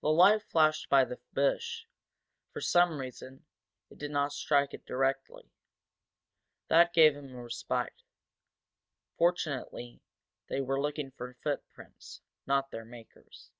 The 0.00 0.08
light 0.10 0.42
flashed 0.42 0.88
by 0.88 1.04
the 1.04 1.20
bush, 1.34 1.84
for 2.54 2.60
some 2.62 2.98
reason, 3.00 3.44
it 3.90 3.98
did 3.98 4.10
not 4.10 4.32
strike 4.32 4.72
it 4.72 4.86
directly. 4.86 5.50
That 6.68 6.94
gave 6.94 7.14
him 7.14 7.34
a 7.36 7.42
respite. 7.42 8.02
Fortunately 9.18 10.00
they 10.48 10.62
were 10.62 10.80
looking 10.80 11.10
for 11.10 11.34
footprints, 11.42 12.22
not 12.46 12.70
for 12.70 12.76
their 12.76 12.86
makers. 12.86 13.50